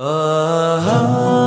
Uh-huh. 0.00 1.37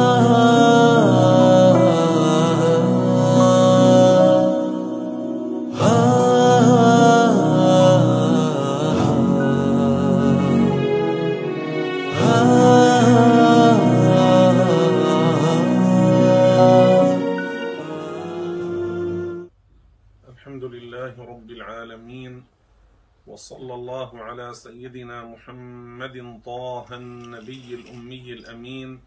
الامي 28.12 28.34
الأمين 28.34 29.02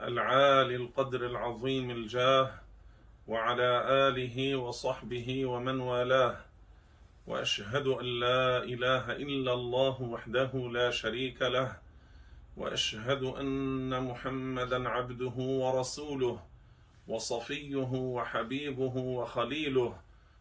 العالي 0.00 0.76
القدر 0.76 1.26
العظيم 1.26 1.90
الجاه 1.90 2.50
وعلى 3.28 3.70
آله 4.08 4.56
وصحبه 4.56 5.46
ومن 5.46 5.80
والاه. 5.80 6.36
وأشهد 7.26 7.86
أن 7.86 8.04
لا 8.20 8.62
إله 8.64 9.12
إلا 9.12 9.52
الله 9.52 10.02
وحده 10.02 10.52
لا 10.72 10.90
شريك 10.90 11.42
له. 11.42 11.76
وأشهد 12.56 13.22
أن 13.22 14.04
محمدا 14.04 14.88
عبده 14.88 15.36
ورسوله 15.36 16.38
وصفيه 17.08 17.90
وحبيبه 17.92 18.96
وخليله 18.96 19.96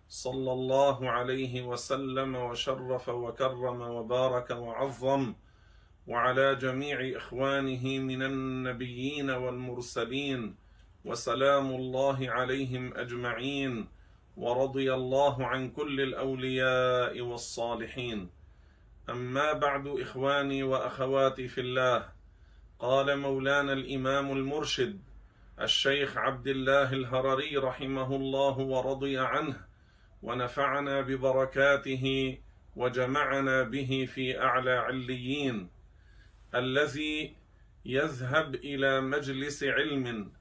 صلى 0.10 0.52
الله 0.52 1.10
عليه 1.10 1.62
وسلم 1.62 2.36
وشرف 2.36 3.10
وكرم 3.10 3.82
وبارك 3.82 4.50
وعظم. 4.52 5.34
وعلى 6.08 6.55
جميع 6.55 7.18
إخوانه 7.18 8.00
من 8.00 8.23
النبيين 8.23 9.30
والمرسلين 9.30 10.55
وسلام 11.05 11.72
الله 11.72 12.30
عليهم 12.30 12.98
أجمعين 12.98 13.88
ورضي 14.38 14.93
الله 14.93 15.46
عن 15.46 15.70
كل 15.70 16.02
الأولياء 16.02 17.21
والصالحين. 17.21 18.30
أما 19.10 19.54
بعد 19.54 19.88
إخواني 19.88 20.63
وأخواتي 20.63 21.48
في 21.48 21.62
الله 21.62 22.10
قال 22.80 23.18
مولانا 23.20 23.74
الإمام 23.74 24.32
المرشد 24.32 24.99
الشيخ 25.62 26.18
عبد 26.18 26.48
الله 26.48 26.93
الهرري 26.93 27.58
رحمه 27.58 28.15
الله 28.15 28.60
ورضي 28.60 29.18
عنه 29.18 29.55
ونفعنا 30.24 31.02
ببركاته 31.02 32.37
وجمعنا 32.76 33.63
به 33.63 34.08
في 34.13 34.41
أعلى 34.41 34.71
عليين. 34.71 35.74
الذي 36.56 37.36
يذهب 37.86 38.56
إلى 38.56 39.02
مجلس 39.02 39.64
علم 39.64 40.32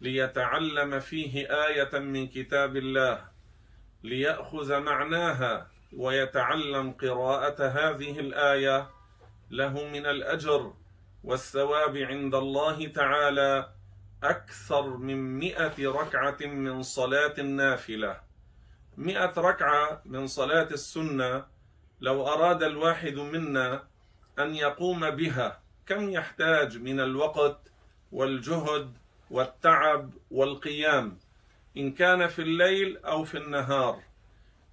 ليتعلم 0.00 1.00
فيه 1.00 1.46
آية 1.66 1.98
من 1.98 2.26
كتاب 2.28 2.76
الله 2.76 3.24
ليأخذ 4.02 4.80
معناها 4.80 5.70
ويتعلم 5.92 6.92
قراءة 6.92 7.66
هذه 7.66 8.20
الآية 8.20 8.90
له 9.50 9.88
من 9.88 10.06
الأجر 10.06 10.72
والثواب 11.24 11.96
عند 11.96 12.34
الله 12.34 12.86
تعالى 12.86 13.68
أكثر 14.22 14.96
من 14.96 15.38
مئة 15.38 15.90
ركعة 15.90 16.46
من 16.46 16.82
صلاة 16.82 17.34
النافلة. 17.38 18.20
مئة 18.96 19.32
ركعة 19.38 20.02
من 20.04 20.26
صلاة 20.26 20.68
السنة 20.70 21.44
لو 22.00 22.26
أراد 22.26 22.62
الواحد 22.62 23.14
منا 23.14 23.82
أن 24.38 24.54
يقوم 24.54 25.10
بها. 25.10 25.60
كم 25.86 26.10
يحتاج 26.10 26.78
من 26.78 27.00
الوقت 27.00 27.72
والجهد 28.12 28.92
والتعب 29.30 30.10
والقيام؟ 30.30 31.18
إن 31.76 31.92
كان 31.92 32.26
في 32.26 32.42
الليل 32.42 32.96
أو 32.96 33.24
في 33.24 33.38
النهار. 33.38 34.02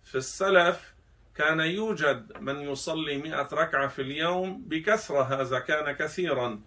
في 0.04 0.16
السلف 0.16 0.94
كان 1.36 1.60
يوجد 1.60 2.38
من 2.40 2.62
يصلي 2.62 3.18
مئة 3.18 3.50
ركعة 3.54 3.88
في 3.88 4.02
اليوم 4.02 4.64
بكثرة 4.68 5.22
هذا 5.22 5.60
كان 5.60 5.92
كثيرا. 5.92 6.62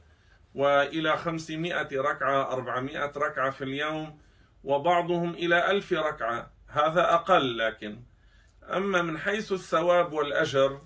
وإلى 0.55 1.17
خمسمائة 1.17 1.89
ركعة 1.93 2.53
أربعمائة 2.53 3.13
ركعة 3.17 3.51
في 3.51 3.65
اليوم 3.65 4.19
وبعضهم 4.65 5.35
إلى 5.35 5.71
ألف 5.71 5.93
ركعة 5.93 6.51
هذا 6.69 7.15
أقل 7.15 7.59
لكن 7.59 8.03
أما 8.63 9.03
من 9.03 9.19
حيث 9.19 9.53
الثواب 9.53 10.13
والأجر 10.13 10.81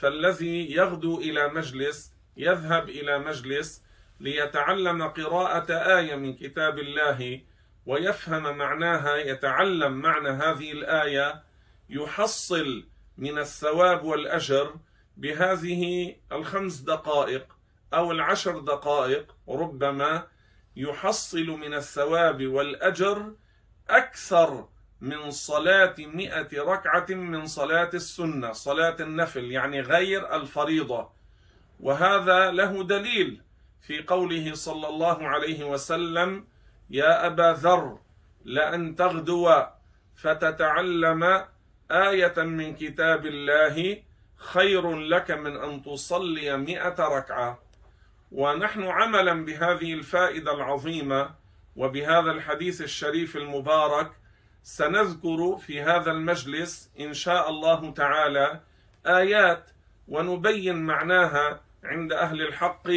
فالذي 0.00 0.72
يغدو 0.72 1.18
إلى 1.18 1.48
مجلس 1.48 2.12
يذهب 2.36 2.88
إلى 2.88 3.18
مجلس 3.18 3.82
ليتعلم 4.20 5.02
قراءة 5.02 5.72
آية 5.98 6.14
من 6.14 6.34
كتاب 6.34 6.78
الله 6.78 7.40
ويفهم 7.86 8.56
معناها 8.56 9.16
يتعلم 9.16 9.92
معنى 9.92 10.28
هذه 10.28 10.72
الآية 10.72 11.42
يحصل 11.88 12.84
من 13.18 13.38
الثواب 13.38 14.04
والأجر 14.04 14.74
بهذه 15.16 16.14
الخمس 16.32 16.76
دقائق 16.76 17.56
أو 17.94 18.12
العشر 18.12 18.58
دقائق 18.58 19.34
ربما 19.48 20.26
يحصل 20.76 21.46
من 21.46 21.74
الثواب 21.74 22.46
والأجر 22.46 23.32
أكثر 23.90 24.68
من 25.00 25.30
صلاة 25.30 25.94
مئة 25.98 26.62
ركعة 26.62 27.06
من 27.10 27.46
صلاة 27.46 27.90
السنة 27.94 28.52
صلاة 28.52 28.96
النفل 29.00 29.52
يعني 29.52 29.80
غير 29.80 30.36
الفريضة. 30.36 31.08
وهذا 31.80 32.50
له 32.50 32.82
دليل 32.84 33.40
في 33.82 34.02
قوله 34.02 34.54
صلى 34.54 34.88
الله 34.88 35.28
عليه 35.28 35.64
وسلم 35.64 36.44
يا 36.90 37.26
أبا 37.26 37.52
ذر 37.52 37.98
لأن 38.44 38.96
تغدو 38.96 39.62
فتتعلم 40.16 41.44
آية 41.90 42.42
من 42.42 42.74
كتاب 42.74 43.26
الله 43.26 44.02
خير 44.36 44.96
لك 44.96 45.30
من 45.30 45.56
أن 45.56 45.82
تصلي 45.82 46.56
مئة 46.56 46.98
ركعة. 46.98 47.58
ونحن 48.32 48.82
عملا 48.82 49.44
بهذه 49.44 49.94
الفائدة 49.94 50.54
العظيمة 50.54 51.30
وبهذا 51.76 52.30
الحديث 52.30 52.80
الشريف 52.82 53.36
المبارك 53.36 54.10
سنذكر 54.68 55.56
في 55.56 55.82
هذا 55.82 56.10
المجلس 56.10 56.90
إن 57.00 57.14
شاء 57.14 57.50
الله 57.50 57.90
تعالى 57.90 58.60
آيات 59.06 59.70
ونبين 60.08 60.76
معناها 60.76 61.60
عند 61.84 62.12
أهل 62.12 62.42
الحق 62.42 62.88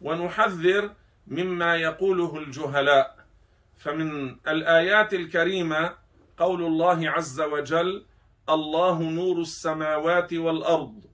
ونحذر 0.00 0.90
مما 1.26 1.76
يقوله 1.76 2.38
الجهلاء. 2.38 3.16
فمن 3.76 4.36
الآيات 4.48 5.14
الكريمة 5.14 5.94
قول 6.36 6.62
الله 6.62 7.10
عز 7.10 7.40
وجل 7.40 8.06
الله 8.48 9.02
نور 9.02 9.40
السماوات 9.40 10.34
والأرض 10.34 11.04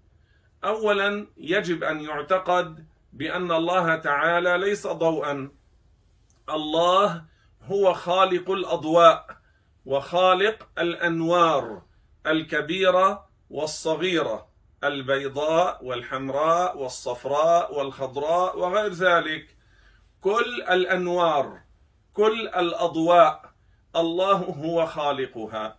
اولا 0.65 1.27
يجب 1.37 1.85
أن 1.85 2.01
يعتقد 2.01 2.87
بأن 3.13 3.53
الله 3.53 3.97
تعالى 3.97 4.59
ليس 4.59 4.87
ضوءا. 4.87 5.51
الله 6.49 7.25
هو 7.63 7.95
خالق 7.95 8.51
الأضواء. 8.51 9.44
وخالق 9.85 10.69
الأنوار 10.79 11.83
الكبيرة 12.27 13.29
والصغيرة 13.51 14.49
البيضاء 14.85 15.85
والحمراء 15.85 16.79
والصفراء 16.79 17.79
والخضراء 17.79 18.59
وغير 18.59 18.93
ذلك. 18.93 19.57
كل 20.21 20.63
الأنوار 20.71 21.61
كل 22.13 22.49
الأضواء 22.49 23.53
الله 23.97 24.37
هو 24.37 24.87
خالقها. 24.87 25.79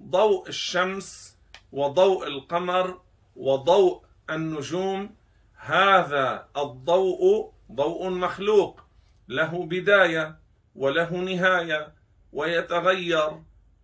ضوء 0.00 0.48
الشمس 0.48 1.38
وضوء 1.72 2.26
القمر 2.26 3.00
وضوء 3.36 4.02
النجوم 4.30 5.16
هذا 5.56 6.48
الضوء 6.56 7.52
ضوء 7.72 8.08
مخلوق 8.08 8.80
له 9.28 9.66
بداية 9.66 10.38
وله 10.74 11.10
نهاية. 11.10 11.94
ويتغير 12.34 13.42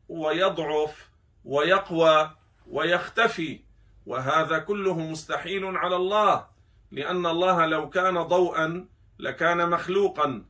ويضعف 0.08 1.11
ويقوى 1.44 2.31
ويختفي. 2.67 3.61
وهذا 4.06 4.58
كله 4.58 4.99
مستحيل 4.99 5.64
على 5.76 5.97
الله 5.97 6.47
لأن 6.91 7.26
الله 7.26 7.67
لو 7.67 7.91
كان 7.91 8.23
ضوءا 8.23 8.88
لكان 9.19 9.70
مخلوقا. 9.70 10.44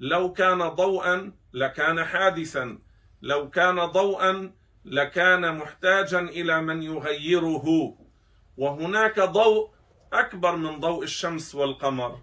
لو 0.00 0.32
كان 0.32 0.68
ضوءا 0.68 1.32
لكان 1.52 2.04
حادثا. 2.04 2.78
لو 3.22 3.50
كان 3.50 3.84
ضوءا 3.84 4.52
لكان 4.84 5.58
محتاجا 5.58 6.20
إلى 6.20 6.60
من 6.62 6.82
يغيره. 6.82 7.96
وهناك 8.56 9.20
ضوء 9.20 9.70
أكبر 10.12 10.56
من 10.56 10.80
ضوء 10.80 11.02
الشمس 11.02 11.54
والقمر 11.54 12.20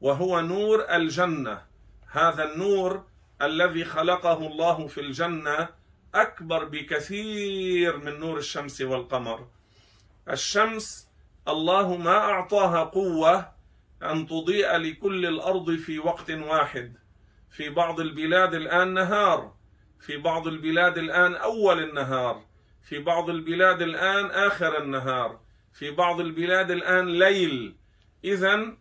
وهو 0.00 0.40
نور 0.40 0.86
الجنة. 0.90 1.62
هذا 2.10 2.44
النور 2.52 3.04
الذي 3.42 3.84
خلقه 3.84 4.46
الله 4.46 4.86
في 4.86 5.00
الجنة 5.00 5.68
أكبر 6.14 6.64
بكثير 6.64 7.96
من 7.96 8.20
نور 8.20 8.38
الشمس 8.38 8.80
والقمر. 8.80 9.48
الشمس 10.30 11.08
الله 11.48 11.96
ما 11.96 12.16
أعطاها 12.18 12.84
قوة 12.84 13.52
أن 14.02 14.26
تضيء 14.26 14.76
لكل 14.76 15.26
الأرض 15.26 15.76
في 15.76 15.98
وقت 15.98 16.30
واحد. 16.30 16.96
في 17.50 17.70
بعض 17.70 18.00
البلاد 18.00 18.54
الآن 18.54 18.94
نهار 18.94 19.54
في 20.00 20.16
بعض 20.16 20.46
البلاد 20.46 20.98
الآن 20.98 21.34
أول 21.34 21.82
النهار 21.82 22.44
في 22.82 22.98
بعض 22.98 23.30
البلاد 23.30 23.82
الآن 23.82 24.26
آخر 24.26 24.82
النهار 24.82 25.40
في 25.72 25.90
بعض 25.90 26.20
البلاد 26.20 26.70
الآن 26.70 27.06
ليل. 27.18 27.76
إذا 28.24 28.76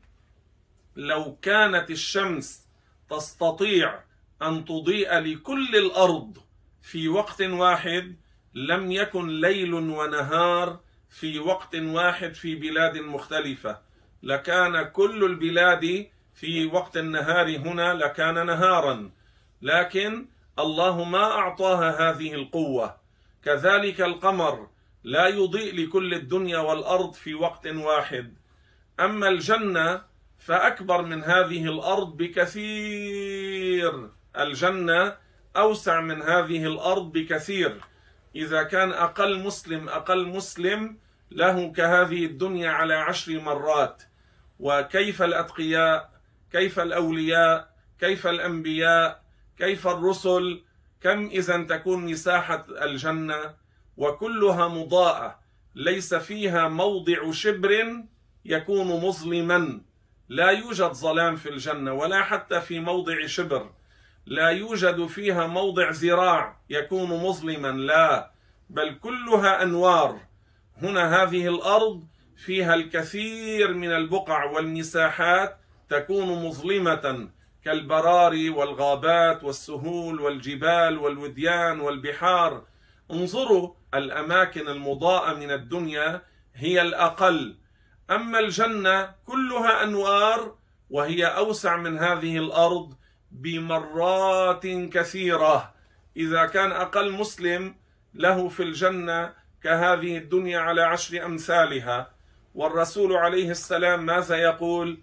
لو 0.95 1.37
كانت 1.41 1.91
الشمس 1.91 2.67
تستطيع 3.09 3.99
أن 4.41 4.65
تضيء 4.65 5.19
لكل 5.19 5.75
الأرض 5.75 6.37
في 6.81 7.07
وقت 7.07 7.41
واحد 7.41 8.15
لم 8.53 8.91
يكن 8.91 9.27
ليل 9.27 9.73
ونهار 9.73 10.79
في 11.09 11.39
وقت 11.39 11.75
واحد 11.75 12.33
في 12.33 12.55
بلاد 12.55 12.97
مختلفة. 12.97 13.79
لكان 14.23 14.83
كل 14.83 15.23
البلاد 15.23 16.07
في 16.33 16.65
وقت 16.65 16.97
النهار 16.97 17.57
هنا 17.57 17.93
لكان 17.93 18.45
نهارا. 18.45 19.11
لكن 19.61 20.27
الله 20.59 21.03
ما 21.03 21.23
أعطاها 21.23 22.09
هذه 22.09 22.33
القوة. 22.33 22.97
كذلك 23.43 24.01
القمر 24.01 24.67
لا 25.03 25.27
يضيء 25.27 25.75
لكل 25.75 26.13
الدنيا 26.13 26.57
والأرض 26.59 27.13
في 27.13 27.33
وقت 27.33 27.67
واحد. 27.67 28.37
أما 28.99 29.29
الجنة 29.29 30.01
فأكبر 30.39 31.01
من 31.01 31.23
هذه 31.23 31.65
الأرض 31.65 32.17
بكثير. 32.17 34.09
الجنة 34.37 35.17
أوسع 35.57 36.01
من 36.01 36.21
هذه 36.21 36.65
الأرض 36.65 37.11
بكثير. 37.11 37.81
إذا 38.35 38.63
كان 38.63 38.91
أقل 38.91 39.39
مسلم 39.39 39.89
أقل 39.89 40.27
مسلم 40.27 40.97
له 41.31 41.71
كهذه 41.71 42.25
الدنيا 42.25 42.69
على 42.71 42.93
عشر 42.93 43.39
مرات. 43.39 44.03
وكيف 44.59 45.21
الأتقياء؟ 45.21 46.11
كيف 46.51 46.79
الأولياء؟ 46.79 47.73
كيف 47.99 48.27
الأنبياء؟ 48.27 49.23
كيف 49.57 49.87
الرسل؟ 49.87 50.63
كم 51.01 51.25
إذا 51.25 51.63
تكون 51.63 52.05
مساحة 52.05 52.65
الجنة؟ 52.69 53.53
وكلها 53.97 54.67
مضاءة. 54.67 55.39
ليس 55.75 56.13
فيها 56.13 56.67
موضع 56.67 57.31
شبر 57.31 58.03
يكون 58.45 58.87
مظلما. 58.87 59.81
لا 60.29 60.49
يوجد 60.49 60.91
ظلام 60.91 61.35
في 61.35 61.49
الجنة 61.49 61.93
ولا 61.93 62.23
حتى 62.23 62.61
في 62.61 62.79
موضع 62.79 63.25
شبر. 63.25 63.69
لا 64.25 64.49
يوجد 64.49 65.05
فيها 65.05 65.47
موضع 65.47 65.89
ذراع 65.89 66.57
يكون 66.69 67.09
مظلما 67.09 67.67
لا 67.67 68.31
بل 68.69 68.95
كلها 68.95 69.63
أنوار. 69.63 70.19
هنا 70.81 71.23
هذه 71.23 71.47
الأرض 71.47 72.03
فيها 72.37 72.73
الكثير 72.73 73.73
من 73.73 73.91
البقع 73.91 74.45
والمساحات 74.45 75.57
تكون 75.89 76.45
مظلمة 76.45 77.29
كالبراري 77.65 78.49
والغابات 78.49 79.43
والسهول 79.43 80.21
والجبال 80.21 80.97
والوديان 80.97 81.79
والبحار. 81.79 82.63
انظروا 83.11 83.73
الأماكن 83.93 84.67
المضاءة 84.67 85.33
من 85.33 85.51
الدنيا 85.51 86.21
هي 86.55 86.81
الأقل. 86.81 87.57
أما 88.11 88.39
الجنة 88.39 89.15
كلها 89.25 89.83
أنوار 89.83 90.55
وهي 90.89 91.25
أوسع 91.25 91.77
من 91.77 91.97
هذه 91.97 92.37
الأرض 92.37 92.93
بمرات 93.31 94.67
كثيرة. 94.67 95.73
إذا 96.17 96.45
كان 96.45 96.71
أقل 96.71 97.11
مسلم 97.11 97.75
له 98.13 98.47
في 98.47 98.63
الجنة 98.63 99.33
كهذه 99.63 100.17
الدنيا 100.17 100.59
على 100.59 100.81
عشر 100.81 101.25
أمثالها. 101.25 102.11
والرسول 102.55 103.13
عليه 103.13 103.51
السلام 103.51 104.05
ماذا 104.05 104.35
يقول؟ 104.35 104.99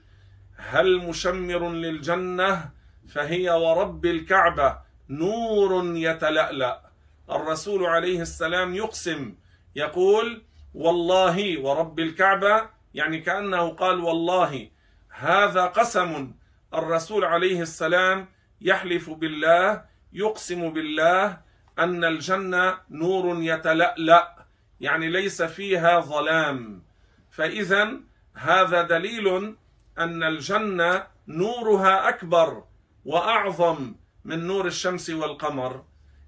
هل 0.57 0.99
مشمر 0.99 1.71
للجنة 1.71 2.71
فهي 3.09 3.51
ورب 3.51 4.07
الكعبة 4.07 4.79
نور 5.09 5.97
يتلألأ. 5.97 6.89
الرسول 7.31 7.87
عليه 7.87 8.21
السلام 8.21 8.75
يقسم 8.75 9.35
يقول 9.77 10.43
والله 10.75 11.61
ورب 11.61 12.01
الكعبة 12.01 12.71
يعني 12.95 13.21
كأنه 13.21 13.69
قال 13.69 14.01
والله 14.01 14.71
هذا 15.11 15.67
قسم 15.67 16.33
الرسول 16.75 17.25
عليه 17.25 17.63
السلام 17.63 18.29
يحلف 18.61 19.11
بالله 19.11 19.85
يقسم 20.13 20.71
بالله 20.71 21.41
أن 21.79 22.05
الجنة 22.05 22.79
نور 22.91 23.43
يتلألأ 23.43 24.47
يعني 24.81 25.09
ليس 25.09 25.43
فيها 25.43 26.01
ظلام. 26.01 26.83
فاذا 27.31 28.01
هذا 28.35 28.83
دليل 28.83 29.57
أن 29.99 30.23
الجنة 30.23 31.07
نورها 31.29 32.09
أكبر 32.09 32.65
وأعظم 33.05 33.95
من 34.25 34.47
نور 34.47 34.67
الشمس 34.67 35.11
والقمر. 35.11 35.85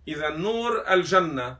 إذا 0.08 0.28
نور 0.28 0.84
الجنة 0.90 1.58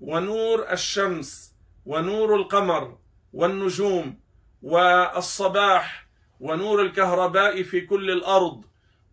ونور 0.00 0.72
الشمس 0.72 1.54
ونور 1.86 2.36
القمر 2.36 2.98
والنجوم 3.32 4.20
والصباح 4.62 6.06
ونور 6.42 6.82
الكهرباء 6.82 7.62
في 7.62 7.80
كل 7.80 8.10
الأرض 8.10 8.64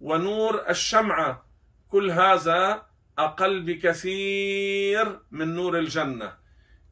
ونور 0.02 0.64
الشمعه 0.70 1.46
كل 1.92 2.12
هذا 2.12 2.86
أقل 3.18 3.62
بكثير 3.62 5.20
من 5.32 5.56
نور 5.56 5.80
الجنة. 5.80 6.34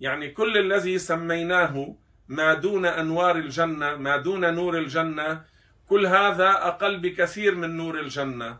يعني 0.02 0.30
كل 0.30 0.58
الذي 0.58 0.98
سميناه 0.98 1.96
ما 2.28 2.54
دون 2.54 2.86
أنوار 2.86 3.36
الجنة 3.36 3.96
ما 3.96 4.18
دون 4.18 4.54
نور 4.54 4.78
الجنة 4.78 5.42
كل 5.90 6.06
هذا 6.06 6.50
أقل 6.50 7.00
بكثير 7.00 7.56
من 7.56 7.78
نور 7.78 8.00
الجنة. 8.00 8.58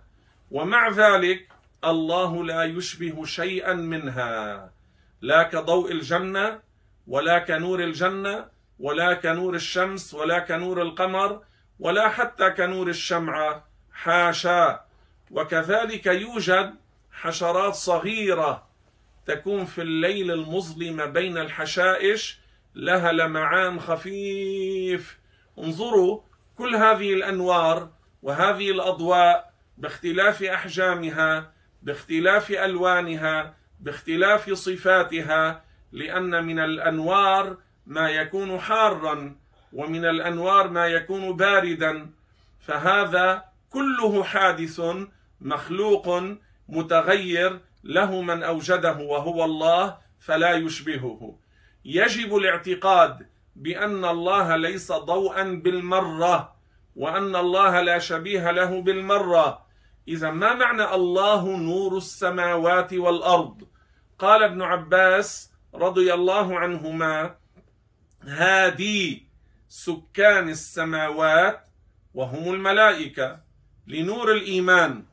ومع 0.52 0.90
ذلك 0.90 1.48
الله 1.84 2.44
لا 2.44 2.64
يشبه 2.64 3.26
شيئا 3.26 3.74
منها. 3.74 4.72
لا 5.22 5.44
كضوء 5.44 5.92
الجنة 5.92 6.60
ولا 7.08 7.40
كنور 7.40 7.84
الجنة 7.84 8.46
ولا 8.80 9.14
كنور 9.14 9.56
الشمس 9.56 10.14
ولا 10.14 10.40
كنور 10.40 10.82
القمر 10.82 11.42
ولا 11.80 12.10
حتى 12.10 12.50
كنور 12.50 12.88
الشمعة 12.88 13.68
حاشا. 13.94 14.88
وكذلك 15.32 16.06
يوجد 16.06 16.76
حشرات 17.12 17.74
صغيرة 17.74 18.68
تكون 19.26 19.66
في 19.66 19.82
الليل 19.82 20.32
المظلم 20.32 21.06
بين 21.06 21.38
الحشائش 21.38 22.40
لها 22.76 23.12
لمعان 23.12 23.80
خفيف. 23.80 25.20
انظروا 25.60 26.22
كل 26.58 26.76
هذه 26.76 27.14
الأنوار 27.14 27.90
وهذه 28.24 28.72
الأضواء 28.72 29.54
باختلاف 29.78 30.44
أحجامها 30.44 31.52
باختلاف 31.84 32.52
ألوانها 32.52 33.56
باختلاف 33.80 34.54
صفاتها 34.54 35.64
لأن 35.92 36.46
من 36.46 36.60
الأنوار 36.60 37.58
ما 37.86 38.10
يكون 38.10 38.60
حارا. 38.60 39.36
ومن 39.74 40.06
الأنوار 40.06 40.70
ما 40.70 40.88
يكون 40.88 41.36
باردا 41.36 42.10
فهذا 42.60 43.44
كله 43.70 44.24
حادث 44.24 44.82
مخلوق 45.42 46.24
متغير 46.70 47.60
له 47.84 48.22
من 48.22 48.44
أوجده 48.44 48.98
وهو 48.98 49.46
الله 49.46 49.98
فلا 50.20 50.54
يشبهه. 50.54 51.36
يجب 51.86 52.36
الاعتقاد 52.36 53.28
بأن 53.56 54.06
الله 54.06 54.56
ليس 54.56 54.92
ضوءا 54.92 55.44
بالمرة 55.44 56.56
وأن 56.96 57.36
الله 57.36 57.82
لا 57.82 58.00
شبيه 58.00 58.52
له 58.52 58.82
بالمرة. 58.82 59.66
إذا 60.08 60.30
ما 60.32 60.54
معنى 60.54 60.96
الله 60.96 61.58
نور 61.58 61.98
السماوات 61.98 62.94
والأرض؟ 62.94 63.68
قال 64.20 64.44
ابن 64.44 64.62
عباس 64.62 65.52
رضي 65.76 66.14
الله 66.14 66.60
عنهما 66.60 67.36
هادي 68.24 69.27
سكان 69.70 70.50
السماوات 70.50 71.68
وهم 72.14 72.54
الملائكة 72.54 73.40
لنور 73.88 74.32
الإيمان 74.32 75.04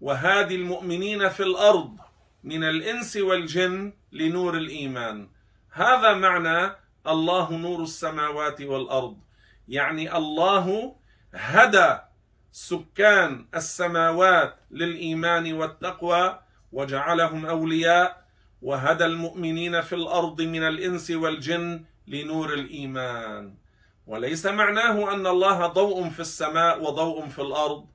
وهادي 0.00 0.54
المؤمنين 0.54 1.28
في 1.28 1.42
الأرض 1.42 1.96
من 2.44 2.64
الإنس 2.64 3.16
والجن 3.16 3.92
لنور 4.12 4.56
الإيمان. 4.56 5.28
هذا 5.70 6.14
معنى 6.14 6.72
الله 7.06 7.52
نور 7.52 7.82
السماوات 7.82 8.60
والأرض. 8.60 9.16
يعني 9.68 10.16
الله 10.16 10.96
هدى 11.34 11.98
سكان 12.52 13.46
السماوات 13.54 14.56
للإيمان 14.70 15.52
والتقوى 15.52 16.40
وجعلهم 16.72 17.46
أولياء 17.46 18.26
وهدى 18.62 19.04
المؤمنين 19.04 19.80
في 19.80 19.94
الأرض 19.94 20.42
من 20.42 20.62
الإنس 20.62 21.10
والجن 21.10 21.84
لنور 22.06 22.54
الإيمان. 22.54 23.54
وليس 24.06 24.46
معناه 24.46 25.14
أن 25.14 25.26
الله 25.26 25.66
ضوء 25.66 26.08
في 26.08 26.20
السماء 26.20 26.82
وضوء 26.82 27.28
في 27.28 27.42
الأرض 27.42 27.86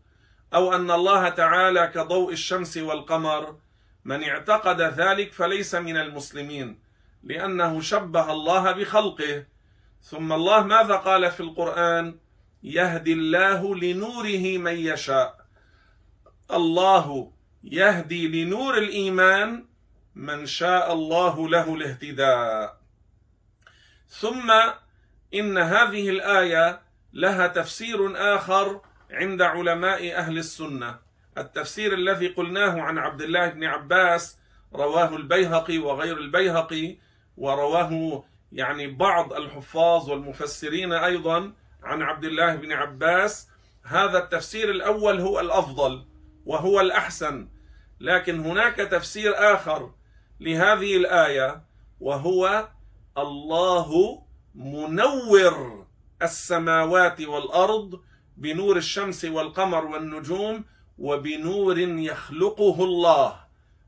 أو 0.54 0.76
أن 0.76 0.92
الله 0.92 1.30
تعالى 1.30 1.88
كضوء 1.88 2.32
الشمس 2.32 2.78
والقمر. 2.78 3.56
من 4.06 4.24
اعتقد 4.24 4.82
ذلك 4.82 5.34
فليس 5.34 5.76
من 5.76 5.98
المسلمين 5.98 6.80
لأنه 7.24 7.82
شبه 7.82 8.32
الله 8.32 8.72
بخلقه. 8.72 9.46
ثم 10.02 10.34
الله 10.34 10.64
ماذا 10.64 10.96
قال 10.96 11.32
في 11.32 11.40
القرآن؟ 11.40 12.20
يهدي 12.64 13.14
الله 13.14 13.76
لنوره 13.76 14.58
من 14.58 14.78
يشاء. 14.78 15.46
الله 16.52 17.32
يهدي 17.64 18.28
لنور 18.28 18.78
الإيمان 18.78 19.66
من 20.16 20.46
شاء 20.46 20.94
الله 20.94 21.50
له 21.50 21.76
الاهتداء. 21.76 22.78
ثم 24.10 24.54
إن 25.34 25.58
هذه 25.58 26.10
الآية 26.10 26.82
لها 27.14 27.48
تفسير 27.48 28.14
آخر 28.36 28.82
عند 29.12 29.42
علماء 29.42 30.16
أهل 30.16 30.38
السنة. 30.38 31.00
التفسير 31.38 31.94
الذي 31.94 32.28
قلناه 32.28 32.82
عن 32.82 32.98
عبد 32.98 33.22
الله 33.22 33.48
بن 33.48 33.64
عباس 33.64 34.38
رواه 34.74 35.16
البيهقي 35.16 35.78
وغير 35.78 36.18
البيهقي 36.18 36.98
ورواه 37.38 38.24
يعني 38.52 38.88
بعض 38.88 39.34
الحفاظ 39.34 40.10
والمفسرين 40.10 40.94
أيضا 40.94 41.54
عن 41.84 42.02
عبد 42.02 42.26
الله 42.26 42.56
بن 42.56 42.72
عباس. 42.72 43.50
هذا 43.84 44.18
التفسير 44.18 44.72
الأول 44.72 45.20
هو 45.20 45.40
الأفضل 45.40 46.06
وهو 46.46 46.82
الأحسن 46.82 47.48
لكن 48.00 48.40
هناك 48.40 48.76
تفسير 48.76 49.54
آخر 49.54 49.92
لهذه 50.40 50.98
الآية 50.98 51.64
وهو 52.00 52.68
الله 53.18 54.22
منور 54.58 55.86
السماوات 56.22 57.22
والأرض 57.22 58.02
بنور 58.38 58.78
الشمس 58.78 59.26
والقمر 59.26 59.86
والنجوم 59.86 60.66
وبنور 60.98 61.80
يخلقه 61.80 62.84
الله. 62.84 63.40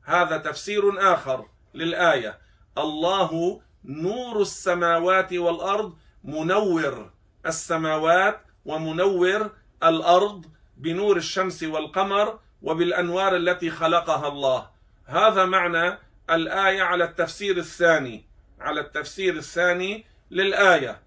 هذا 0.03 0.37
تفسير 0.37 1.13
آخر 1.13 1.45
للآية. 1.73 2.39
الله 2.77 3.61
نور 3.85 4.41
السماوات 4.41 5.33
والأرض 5.33 5.97
منور 6.23 7.11
السماوات 7.45 8.41
ومنور 8.65 9.51
الأرض 9.83 10.45
بنور 10.77 11.17
الشمس 11.17 11.63
والقمر 11.63 12.39
وبالأنوار 12.61 13.35
التي 13.35 13.69
خلقها 13.69 14.27
الله. 14.27 14.69
هذا 15.05 15.45
معنى 15.45 15.97
الآية 16.29 16.81
على 16.81 17.03
التفسير 17.03 17.57
الثاني. 17.57 18.25
على 18.59 18.81
التفسير 18.81 19.35
الثاني 19.35 20.05
للآية. 20.31 21.01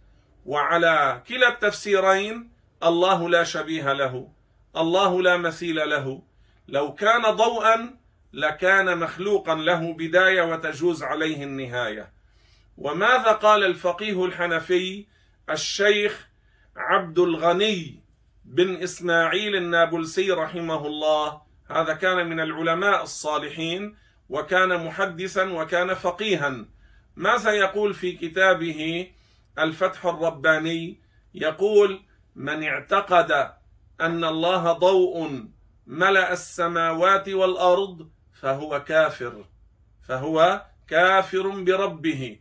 وعلى 0.46 1.22
كلا 1.28 1.48
التفسيرين 1.48 2.50
الله 2.82 3.28
لا 3.28 3.44
شبيه 3.44 3.92
له 3.92 4.28
الله 4.76 5.22
لا 5.22 5.36
مثيل 5.36 5.90
له. 5.90 6.22
لو 6.68 6.94
كان 6.94 7.22
ضوءا 7.22 7.96
لكان 8.32 8.98
مخلوقا 8.98 9.54
له 9.54 9.92
بداية 9.92 10.42
وتجوز 10.42 11.02
عليه 11.02 11.44
النهاية. 11.44 12.12
وماذا 12.78 13.32
قال 13.32 13.64
الفقيه 13.64 14.24
الحنفي؟ 14.24 15.06
الشيخ 15.50 16.28
عبد 16.76 17.18
الغني 17.18 18.00
بن 18.44 18.82
إسماعيل 18.82 19.56
النابلسي 19.56 20.30
رحمه 20.30 20.86
الله. 20.86 21.42
هذا 21.70 21.94
كان 21.94 22.26
من 22.26 22.40
العلماء 22.40 23.02
الصالحين 23.02 23.96
وكان 24.28 24.86
محدثا 24.86 25.52
وكان 25.52 25.94
فقيها. 25.94 26.64
ماذا 27.16 27.50
يقول 27.50 27.94
في 27.94 28.12
كتابه 28.12 29.10
الفتح 29.58 30.06
الرباني؟ 30.06 30.98
يقول 31.34 32.02
من 32.36 32.64
اعتقد 32.64 33.52
أن 34.00 34.24
الله 34.24 34.72
ضوء 34.72 35.44
ملأ 35.86 36.32
السماوات 36.32 37.28
والأرض 37.28 38.10
فهو 38.32 38.84
كافر 38.84 39.44
فهو 40.02 40.66
كافر 40.88 41.48
بربه 41.48 42.38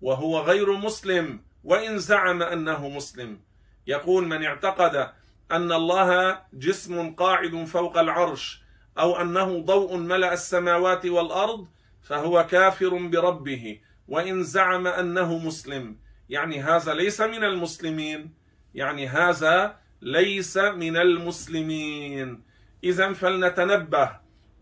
وهو 0.00 0.40
غير 0.40 0.72
مسلم 0.72 1.40
وإن 1.64 1.98
زعم 1.98 2.42
أنه 2.42 2.88
مسلم. 2.88 3.40
يقول 3.86 4.26
من 4.26 4.44
اعتقد 4.44 5.12
أن 5.50 5.72
الله 5.72 6.40
جسم 6.52 7.14
قاعد 7.14 7.64
فوق 7.64 7.98
العرش 7.98 8.62
أو 8.98 9.20
أنه 9.20 9.58
ضوء 9.58 9.96
ملأ 9.96 10.32
السماوات 10.32 11.06
والأرض 11.06 11.66
فهو 12.02 12.46
كافر 12.46 13.06
بربه 13.06 13.80
وإن 14.08 14.42
زعم 14.42 14.86
أنه 14.86 15.38
مسلم. 15.38 15.96
يعني 16.28 16.62
هذا 16.62 16.94
ليس 16.94 17.20
من 17.20 17.44
المسلمين. 17.44 18.34
يعني 18.74 19.08
هذا 19.08 19.76
ليس 20.02 20.56
من 20.56 20.96
المسلمين. 20.96 22.42
اذا 22.84 23.12
فلنتنبه. 23.12 24.10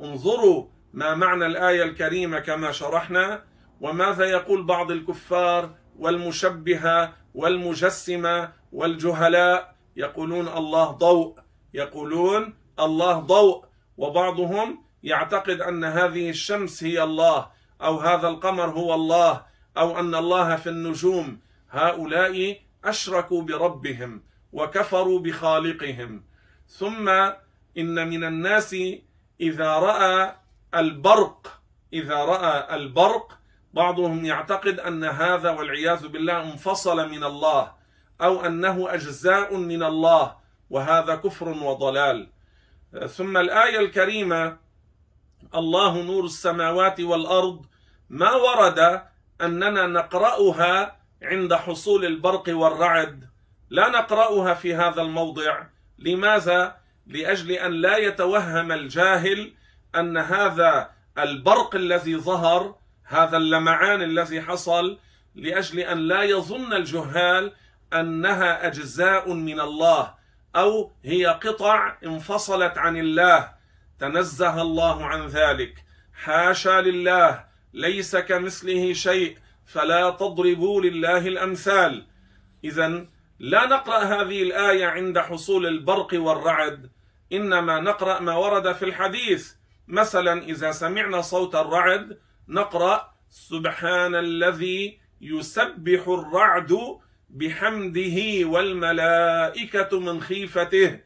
انظروا 0.00 0.66
ما 0.92 1.14
معنى 1.14 1.46
الآية 1.46 1.82
الكريمة 1.82 2.38
كما 2.38 2.72
شرحنا. 2.72 3.44
وماذا 3.80 4.24
يقول 4.24 4.62
بعض 4.62 4.90
الكفار 4.90 5.74
والمشبهة 5.98 7.12
والمجسمة 7.34 8.52
والجهلاء؟ 8.72 9.74
يقولون 9.96 10.48
الله 10.48 10.90
ضوء. 10.90 11.38
يقولون 11.74 12.54
الله 12.80 13.18
ضوء. 13.18 13.64
وبعضهم 13.96 14.84
يعتقد 15.02 15.60
أن 15.60 15.84
هذه 15.84 16.30
الشمس 16.30 16.84
هي 16.84 17.02
الله. 17.02 17.46
أو 17.82 17.98
هذا 17.98 18.28
القمر 18.28 18.68
هو 18.70 18.94
الله 18.94 19.44
أو 19.76 19.98
أن 20.00 20.14
الله 20.14 20.56
في 20.56 20.68
النجوم. 20.68 21.40
هؤلاء 21.70 22.58
أشركوا 22.84 23.42
بربهم 23.42 24.22
وكفروا 24.52 25.18
بخالقهم. 25.18 26.24
ثم 26.68 27.08
إن 27.78 28.08
من 28.08 28.24
الناس 28.24 28.76
إذا 29.40 29.70
رأى 29.74 30.36
البرق 30.74 31.60
إذا 31.92 32.16
رأى 32.16 32.76
البرق 32.76 33.38
بعضهم 33.74 34.24
يعتقد 34.24 34.80
أن 34.80 35.04
هذا 35.04 35.50
والعياذ 35.50 36.08
بالله 36.08 36.52
انفصل 36.52 37.10
من 37.10 37.24
الله 37.24 37.72
أو 38.20 38.46
أنه 38.46 38.94
أجزاء 38.94 39.56
من 39.56 39.82
الله 39.82 40.36
وهذا 40.70 41.14
كفر 41.14 41.48
وضلال. 41.48 42.28
ثم 43.08 43.36
الآية 43.36 43.78
الكريمة 43.80 44.56
الله 45.54 46.02
نور 46.02 46.24
السماوات 46.24 47.00
والأرض 47.00 47.66
ما 48.12 48.32
ورد 48.32 49.02
أننا 49.40 49.86
نقرأها 49.86 50.96
عند 51.22 51.54
حصول 51.54 52.04
البرق 52.04 52.44
والرعد. 52.48 53.28
لا 53.70 53.88
نقرأها 53.88 54.54
في 54.54 54.74
هذا 54.74 55.02
الموضع. 55.02 55.62
لماذا؟ 55.98 56.76
لأجل 57.06 57.50
أن 57.52 57.72
لا 57.72 57.96
يتوهم 57.96 58.72
الجاهل 58.72 59.52
أن 59.94 60.16
هذا 60.16 60.90
البرق 61.18 61.74
الذي 61.74 62.16
ظهر 62.16 62.74
هذا 63.04 63.36
اللمعان 63.36 64.02
الذي 64.02 64.42
حصل 64.42 64.98
لأجل 65.34 65.80
أن 65.80 65.98
لا 65.98 66.22
يظن 66.22 66.72
الجهال 66.72 67.52
أنها 67.92 68.66
أجزاء 68.66 69.32
من 69.32 69.60
الله 69.60 70.14
أو 70.56 70.92
هي 71.04 71.26
قطع 71.26 71.96
انفصلت 72.04 72.78
عن 72.78 72.96
الله. 72.96 73.52
تنزه 73.98 74.62
الله 74.62 75.06
عن 75.06 75.26
ذلك. 75.26 75.84
حاشا 76.14 76.80
لله. 76.80 77.51
ليس 77.74 78.16
كمثله 78.16 78.92
شيء 78.92 79.38
فلا 79.66 80.10
تضربوا 80.10 80.82
لله 80.82 81.28
الأمثال. 81.28 82.06
اذا 82.64 83.06
لا 83.38 83.66
نقرأ 83.66 83.98
هذه 83.98 84.42
الآية 84.42 84.86
عند 84.86 85.18
حصول 85.18 85.66
البرق 85.66 86.08
والرعد 86.12 86.90
إنما 87.32 87.80
نقرأ 87.80 88.20
ما 88.20 88.34
ورد 88.36 88.72
في 88.72 88.84
الحديث. 88.84 89.52
مثلا 89.88 90.42
إذا 90.42 90.72
سمعنا 90.72 91.20
صوت 91.20 91.54
الرعد 91.54 92.18
نقرأ 92.48 93.12
سبحان 93.28 94.14
الذي 94.14 94.98
يسبح 95.20 96.08
الرعد 96.08 96.78
بحمده 97.30 98.18
والملائكة 98.44 100.00
من 100.00 100.20
خيفته. 100.20 101.00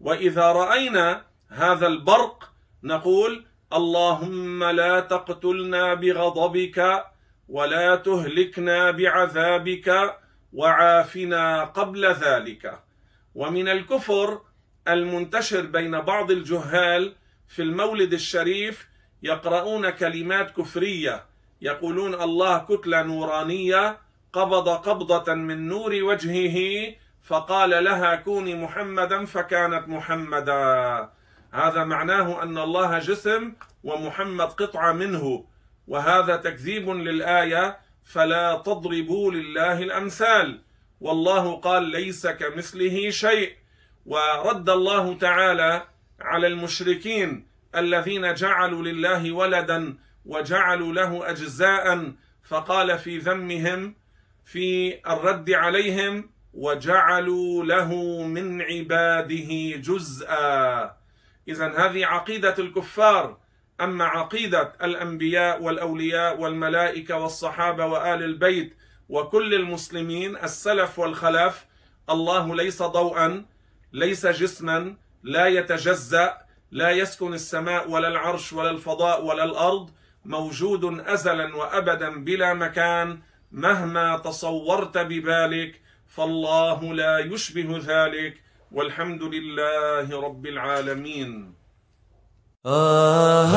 وإذا 0.00 0.52
رأينا 0.52 1.24
هذا 1.48 1.86
البرق 1.86 2.52
نقول 2.82 3.46
اللهم 3.72 4.64
لا 4.64 5.00
تقتلنا 5.00 5.94
بغضبك 5.94 7.04
ولا 7.48 7.96
تهلكنا 7.96 8.90
بعذابك 8.90 10.16
وعافنا 10.52 11.64
قبل 11.64 12.06
ذلك. 12.06 12.78
ومن 13.34 13.68
الكفر 13.68 14.40
المنتشر 14.88 15.66
بين 15.66 16.00
بعض 16.00 16.30
الجهال 16.30 17.14
في 17.48 17.62
المولد 17.62 18.12
الشريف 18.12 18.88
يقرؤون 19.22 19.90
كلمات 19.90 20.50
كفرية 20.50 21.24
يقولون 21.62 22.14
الله 22.14 22.58
كتلة 22.58 23.02
نورانية 23.02 23.98
قبض 24.32 24.68
قبضة 24.68 25.34
من 25.34 25.68
نور 25.68 25.94
وجهه 26.02 26.58
فقال 27.22 27.84
لها 27.84 28.14
كوني 28.14 28.54
محمدا 28.54 29.24
فكانت 29.24 29.88
محمدا. 29.88 31.10
هذا 31.52 31.84
معناه 31.84 32.42
أن 32.42 32.58
الله 32.58 32.98
جسم 32.98 33.52
ومحمد 33.84 34.46
قطعة 34.46 34.92
منه 34.92 35.44
وهذا 35.88 36.36
تكذيب 36.36 36.90
للآية 36.90 37.78
فلا 38.04 38.62
تضربوا 38.66 39.32
لله 39.32 39.82
الأمثال 39.82 40.60
والله 41.00 41.56
قال 41.56 41.82
ليس 41.82 42.26
كمثله 42.26 43.10
شيء 43.10 43.52
ورد 44.06 44.70
الله 44.70 45.14
تعالى 45.14 45.86
على 46.20 46.46
المشركين 46.46 47.46
الذين 47.76 48.34
جعلوا 48.34 48.82
لله 48.82 49.32
ولدا 49.32 49.98
وجعلوا 50.26 50.92
له 50.92 51.30
أجزاء 51.30 52.12
فقال 52.44 52.98
في 52.98 53.18
ذمهم 53.18 53.94
في 54.44 54.98
الرد 55.06 55.50
عليهم 55.50 56.30
وجعلوا 56.54 57.64
له 57.64 58.22
من 58.22 58.62
عباده 58.62 59.76
جزءا 59.76 60.97
إذا 61.48 61.86
هذه 61.86 62.06
عقيدة 62.06 62.54
الكفار. 62.58 63.38
أما 63.80 64.04
عقيدة 64.04 64.72
الأنبياء 64.82 65.62
والأولياء 65.62 66.40
والملائكة 66.40 67.16
والصحابة 67.16 67.86
وآل 67.86 68.22
البيت 68.22 68.76
وكل 69.08 69.54
المسلمين 69.54 70.36
السلف 70.36 70.98
والخلف 70.98 71.66
الله 72.10 72.54
ليس 72.54 72.82
ضوءا 72.82 73.44
ليس 73.92 74.26
جسما 74.26 74.96
لا 75.22 75.46
يتجزأ 75.46 76.38
لا 76.70 76.90
يسكن 76.90 77.34
السماء 77.34 77.90
ولا 77.90 78.08
العرش 78.08 78.52
ولا 78.52 78.70
الفضاء 78.70 79.24
ولا 79.24 79.44
الأرض 79.44 79.90
موجود 80.24 81.00
ازلا 81.06 81.56
وابدا 81.56 82.24
بلا 82.24 82.54
مكان 82.54 83.20
مهما 83.52 84.18
تصورت 84.18 84.98
ببالك 84.98 85.80
فالله 86.08 86.94
لا 86.94 87.18
يشبه 87.18 87.80
ذلك. 87.86 88.42
والحمد 88.72 89.22
لله 89.22 90.20
رب 90.20 90.46
العالمين. 90.46 91.54
آه 92.66 93.52